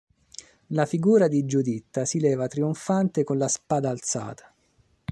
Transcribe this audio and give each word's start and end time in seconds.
La 0.71 0.87
figura 0.87 1.27
di 1.27 1.45
Giuditta 1.45 2.05
si 2.05 2.19
leva 2.19 2.47
trionfante 2.47 3.23
con 3.23 3.37
la 3.37 3.47
spada 3.47 3.91
alzata. 3.91 4.51